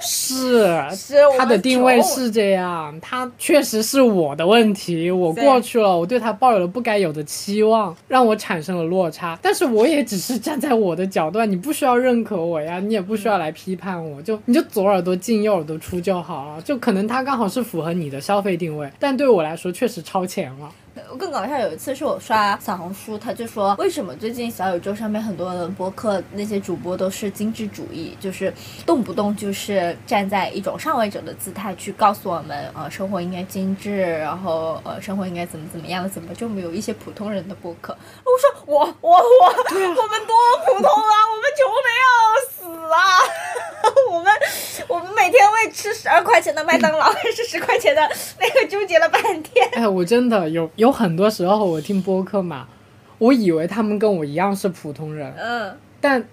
[0.00, 9.38] 是是我他的定位是这样，他确实是我的问题，我过去了，我对他抱有了不该有的期望，让我产生了落差。
[9.42, 16.62] 但是我也只是站在我的角度，你不需要认可我呀，你也不需要来批判我，就你就左耳朵进右耳朵出就好了。
[16.62, 20.70] 就可能他刚好是符合你的消费定位，但对我来说确实超前了。
[21.18, 28.52] 更搞笑，有一次是我刷小红书，他就说为什么最近小宇宙上面很多的播客那些主播都是精致主义，就是
[28.86, 37.96] 动不动就是站在一种上位者的姿态去告诉我们，呃，生活应该精致，然后呃，生活应该怎么怎么样，怎么就没有一些普通人的播客？
[38.24, 40.36] 我说我我我，我们多
[40.66, 42.06] 普通啊，我们穷的要
[42.50, 42.98] 死啊，
[44.10, 44.32] 我 我们
[44.88, 48.02] 我们每天为吃十二块钱的麦当劳还是十块钱的
[48.38, 49.68] 那个纠结了半天。
[49.72, 52.66] 哎，我真的有有很多时候我听播客嘛，
[53.18, 56.24] 我以为他们跟我一样是普通人，嗯，但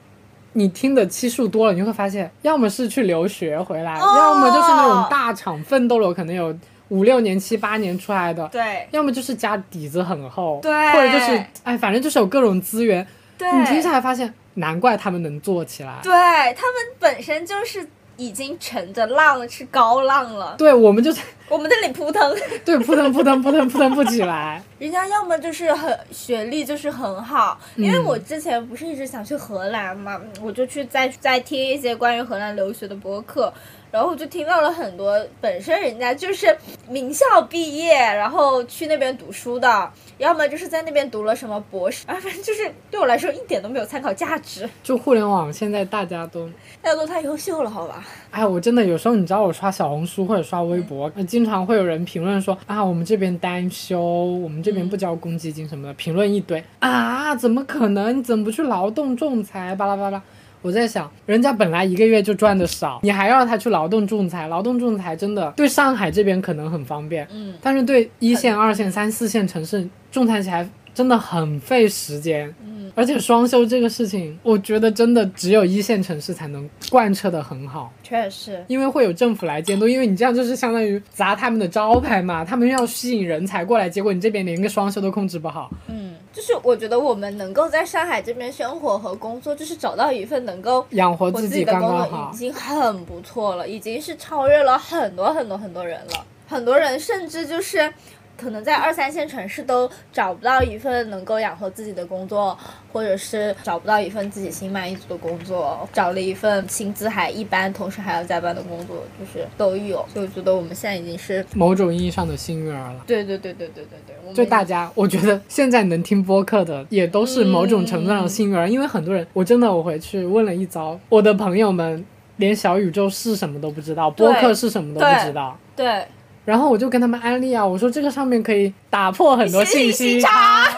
[0.53, 4.15] 你听的期数多了，你会发现，要么是去留学回来，哦。
[4.17, 6.55] 要么就是那种大厂奋斗了，可能有
[6.89, 8.87] 五六年、七八年出来的，对。
[8.91, 10.71] 要么就是家底子很厚，对。
[10.91, 13.05] 或者就是哎，反正就是有各种资源。
[13.37, 15.99] 对，你听下来发现，难怪他们能做起来。
[16.01, 22.35] 对他们本身就是已经乘着浪是高浪了，对我们就是我们这里扑腾。
[22.65, 24.61] 对扑腾扑腾扑腾扑腾不起来。
[24.79, 33.51] 人家要么就是很学历就是很好，因为嗯我之前不是一直想去荷兰嘛，我就去再再听一些关于荷兰留学的博客，
[33.89, 36.55] 然后我就听到了很多本身人家就是
[36.87, 46.47] 名校毕业，然后去那边读书的，要么就是在那边读了什么博士，啊， 反正就是对我来说一点都没有参考价值，就互联网现在大家都，
[46.83, 48.05] 大家都太优秀了，好吧？
[48.29, 58.17] 哎，我真的有时候你知道我刷小红书或者刷微博，呃经常会有人评论说啊，我们这边单休，我们这边不交公积金什么的，评论一堆啊，怎么可能？
[58.17, 59.75] 你怎么不去劳动仲裁？
[59.75, 60.19] 巴拉巴拉。
[60.63, 70.67] 我在想，人家本来一个月就赚的少，你还要他去劳动仲裁，劳动仲裁真的对上海这边可能很方便，嗯，但是对一线、二线、三四线城市仲裁起来
[70.97, 72.51] 真的很费时间。
[72.65, 85.69] 嗯，而且双休这个事情，我觉得真的只有一线城市才能贯彻的很好，确实，因为会有政府来监督，因为你这样就是相当于砸他们的招牌嘛，他们要吸引人才过来，结果你这边连个双休都控制不好。
[85.87, 92.37] 嗯，就是我觉得我们能够在上海这边生活和工作，就是找到一份能够养活自己的工刚好作已。
[92.37, 96.25] 经很不错了，已经是超越了很多很多很多人了。
[96.49, 97.93] 很多人甚至就是
[98.37, 102.57] 可能在二三线城市都找不到一份能够养活自己的工作，
[102.93, 110.05] 或者是找不到一份自己心满意足的工作，找了一份薪资还一般，同时还要加班的工作，就是都有。
[110.13, 113.03] 所以我觉得我们现在已经是，某种意义上的幸运儿了。
[113.07, 122.05] 对对对对对对对，我就大家，我觉得现在能听播客的也都是某种程度上的幸运儿，因为很多人，我真的我回去问了一遭，我的朋友们
[122.37, 125.57] 连小宇宙是什么都不知道，播客是什么都不知道。
[125.75, 126.05] 对
[126.47, 130.65] 然后我就跟他们安利啊，我说这个上面可以打破很多信息差。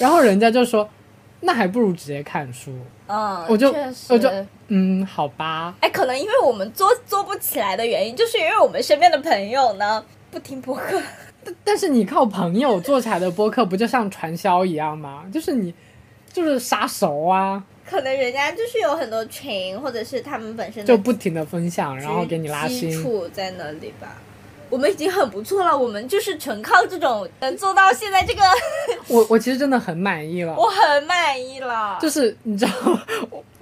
[0.00, 0.88] 然后人家就说，
[1.42, 2.72] 那还不如直接看书。
[3.06, 3.72] 嗯，我就
[4.08, 4.28] 我就
[4.66, 5.72] 嗯，好吧。
[5.78, 11.00] 哎，可能因为我们做做不起来的原因，就是因为我们身边的朋友呢不听播客。
[11.62, 15.22] 但是你靠朋友做起来的播客，不就像传销一样吗？
[15.32, 15.72] 就是你，
[16.32, 23.02] 就是杀熟啊，可能人家就是有很多群，或者是他们本身就不停的分享，然后给你拉基新。
[23.02, 24.16] 础在那里吧。
[24.70, 28.42] 我们已经很不错了，我们就是纯靠这种能做到现在这个，
[29.08, 30.54] 我我其实真的很满意了。
[30.58, 31.98] 我很满意了。
[32.00, 32.72] 就是你知道，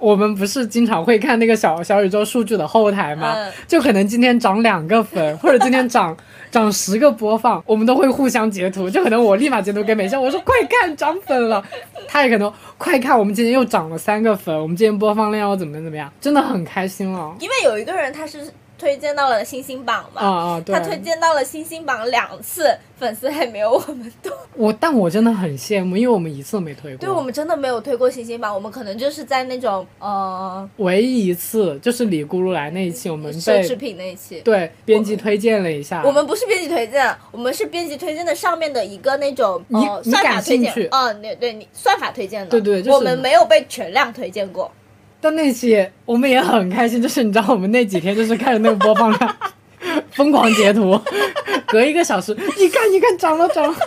[0.03, 3.33] 我我们不是经常会看那个小 小宇宙数据的后台吗？
[3.35, 6.15] 嗯就可能今天涨两个粉，或者今天涨
[6.51, 8.89] 涨十个播放，我们都会互相截图。
[8.89, 11.63] 就可能我立马截图给美笑，我说快看涨粉了，
[12.07, 17.33] 他也可能快看，我们今天又涨了三个粉，我们今天播放量又怎么怎么样，真的很开心了。
[17.39, 18.39] 因为有一个人他是
[18.83, 22.69] 推荐到了星星榜嘛，啊啊，对他，推荐到了星星榜两次，
[22.99, 24.29] 粉丝还没有我们多。
[24.55, 26.99] 我但我真的很羡慕，因为我们一次都没推过。
[26.99, 34.41] 对我们真的没有推过星星榜，我们可能就是在那种呃唯一一次就是李咕噜来那一期，我们奢侈品那一期。
[34.41, 36.03] 对编辑推荐了一下。
[36.03, 44.69] 我们不是编辑推荐，我们是编辑推荐的上面的一个那种你呃你感算法推荐兴趣，哦，对对，你算法推荐的，对对就是我们没有被全量推荐过。
[45.23, 49.35] 但那期我们也很开心，就是你知道我们那几天就是看着那个播放量，
[50.11, 50.99] 疯狂截图，
[51.67, 53.77] 隔一个小时，你看你看涨了涨了，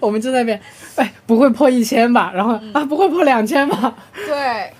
[0.00, 0.58] 我们就在那边，
[0.96, 2.32] 哎，不会破一千吧？
[2.34, 3.94] 然后、嗯啊，不会破两千吧？
[4.26, 4.72] 对，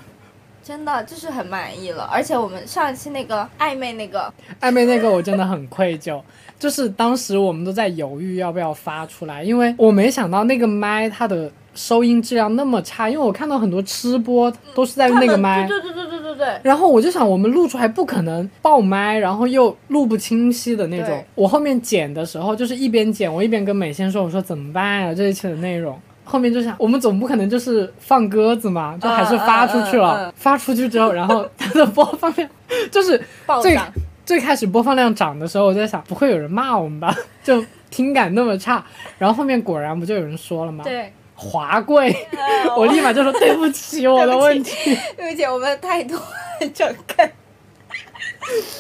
[0.64, 2.08] 真的就是很满意了。
[2.10, 6.22] 而且我们上一期那个暧昧那个，暧昧那个我真的很愧疚，
[6.58, 15.66] 就是当时我们都在犹豫要不要发出来，因为我没想到那个麦它的收音质量那么差，因为我看到很多吃播都是在用那个麦。
[15.68, 15.97] 对对对
[16.62, 21.24] 然后我就想，我们录出来不可能爆麦，然后又录不清晰的那种。
[21.34, 30.16] 我后面剪的时候，就是一边剪，我一边跟美仙说：“我说怎么办呀、这一期的内容。”后面就想，我们总不可能就是放鸽子嘛，就还是发出去了。
[30.16, 32.48] 嗯嗯嗯发出去之后，然后它的播放量
[32.90, 33.20] 就是
[33.62, 33.78] 最。
[34.28, 37.16] 最开始播放量涨的时候，我在想，不会有人骂我们吧？
[37.42, 38.84] 就听感那么差。
[39.16, 40.84] 然后后面果然不就有人说了吗？
[40.84, 44.98] 对，华贵，呃我立马就说对不起，我的问题。
[45.16, 46.18] 对不起，我们的态度
[46.58, 47.30] 很诚恳。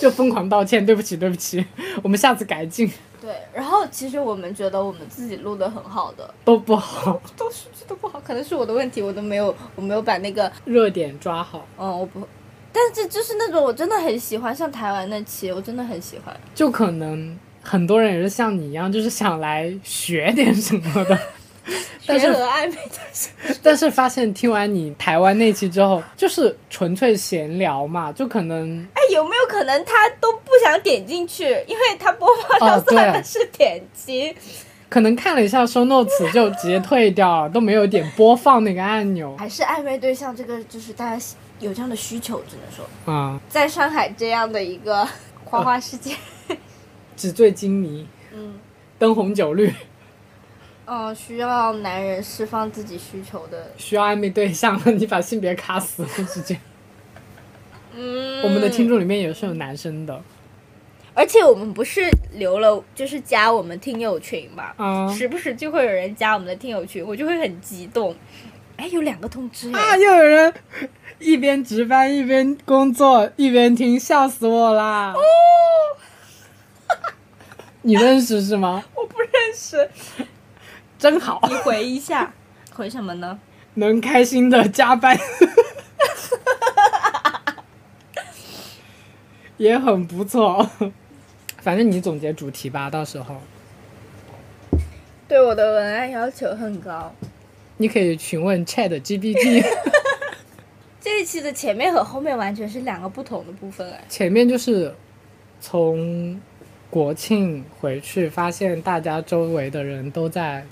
[0.00, 1.64] 就疯狂道歉，对不起，对不起，
[2.02, 2.90] 我们下次改进。
[3.20, 12.26] 对，然后其实我们觉得我们自己录的很好的，都不好，都是都不好，可能是我的问题，我都没有我没有把那个热点抓好，嗯，我不，
[12.72, 16.34] 但是就是那种我真的很喜欢，像台湾那期，我真的很喜欢。
[16.54, 21.18] 就可能很多人也是像你一样，就是想来学点什么的。
[22.06, 34.34] 但是和暧昧的 但是发现听完你台湾那期之后，就是纯粹闲聊嘛，就可能哎，有没有可能他都不想点进去，因为他播放上哦对算的是点击？
[34.88, 41.26] 可能看了一下收 notes 就直接退掉了，都没有点播放那个按钮还是暧昧对象这个，就是大家
[41.60, 45.06] 有这样的需求，只能说，啊、在上海这样的一个
[45.44, 46.14] 花花世界，
[47.16, 48.58] 纸醉金迷，嗯。
[48.98, 49.72] 灯红酒绿，
[50.90, 56.58] 嗯，需要男人释放自己需求的，需要暧昧对象，你把性别卡死了，直接。
[57.94, 60.22] 嗯，我们的听众里面也是有男生的，
[61.12, 68.16] 而且我们不是留了，就是加我们听友群嘛，啊、时不时就会有人加我们的听友群，我就会很激动。
[68.76, 70.54] 哎，有两个通知啊，哎，又有人
[71.18, 75.12] 一边值班一边工作一边听，笑死我啦！
[75.14, 75.20] 哦，
[77.82, 78.84] 你认识是吗？
[78.94, 79.90] 我不认识，
[80.98, 82.32] 真好，你回一下，
[82.74, 83.38] 回什么呢？
[83.74, 85.16] 能开心的加班，
[89.56, 90.68] 也很不错。
[91.58, 93.36] 反正你总结主题吧，到时候
[95.28, 97.14] 对我的文案要求很高。
[97.76, 99.64] 你可以询问 Chat GPT。
[101.00, 104.00] 这一期的前面和后面完全是两个不同的部分哎。
[104.08, 104.92] 前面就是
[105.60, 106.40] 从
[106.90, 110.64] 国庆回去，发现大家周围的人都在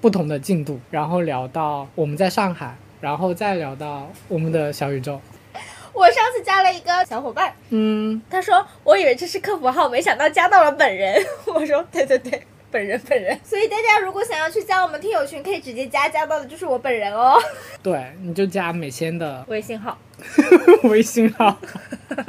[0.00, 5.20] 不同的进度，然后聊到我们在上海，然后再聊到我们的小宇宙。
[5.92, 11.22] 我上次加了一个小伙伴，嗯，他说我以为这是客服号，没想到加到了本人。
[11.52, 13.38] 我说对对对，本人本人。
[13.44, 17.38] 所以大家如果想要去加我们听友群，可以直接加，加到的就是我本人哦，
[17.82, 19.98] 对，你就加美仙的微信号。
[20.88, 21.56] 微信号，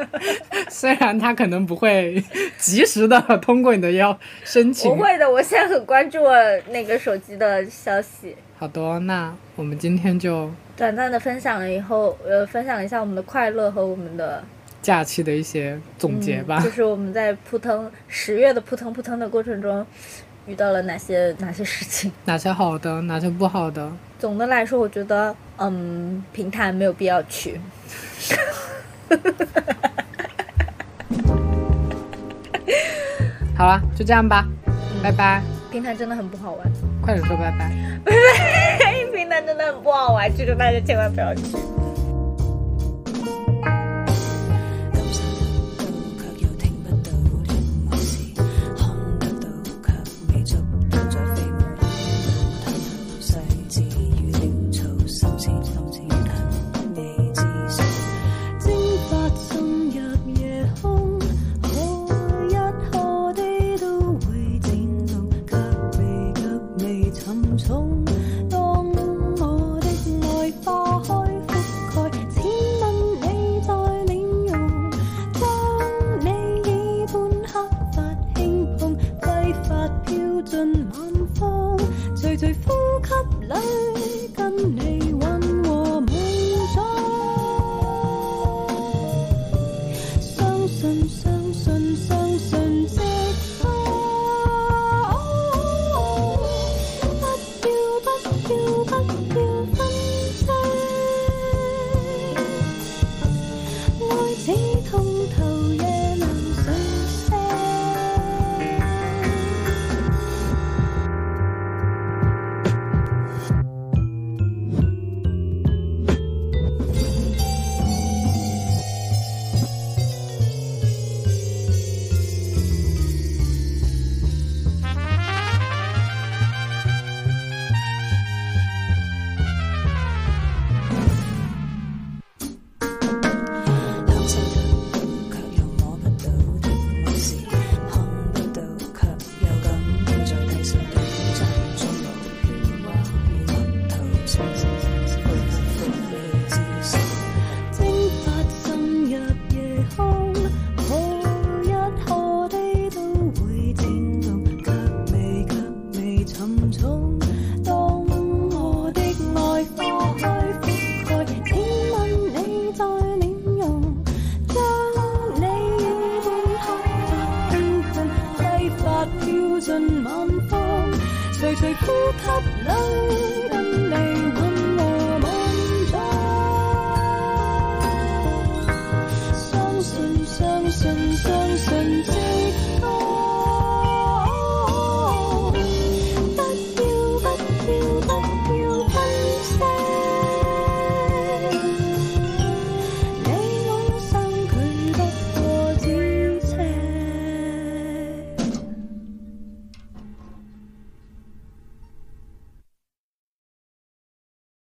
[0.69, 2.23] 虽然他可能不会
[2.57, 5.01] 及时的通过你的要申请不。
[5.01, 6.33] 会的，我现在很关注我
[6.69, 8.35] 那个手机的消息。
[8.57, 14.43] 好的哦，那我们今天就短暂的分享了以后，呃，分享一下我们的快乐和我们的
[14.81, 16.59] 假期的一些总结吧。
[16.61, 19.85] 嗯就是我们在扑腾十月的扑腾扑腾的过程中，
[20.45, 22.11] 遇到了哪些哪些事情。
[22.25, 23.91] 哪些好的，哪些不好的。
[24.21, 27.59] 总的来说，我觉得，嗯，平潭没有必要去。
[33.57, 34.45] 好了，就这样吧，
[35.01, 35.41] 拜拜。
[35.71, 37.71] 平潭真的很不好玩，快点说拜拜。
[39.11, 41.57] 平潭真的很不好玩，记住大家千万不要去。